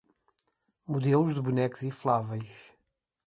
Modelos 0.91 1.35
de 1.35 1.41
bonecos 1.47 1.83
infláveis 1.83 2.51